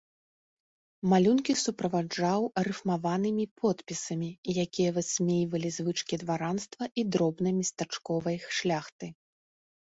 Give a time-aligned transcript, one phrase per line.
[1.09, 4.29] Малюнкі суправаджаў рыфмаваным подпісамі,
[4.63, 9.13] якія высмейвалі звычкі дваранства і дробнай местачковай шляхты.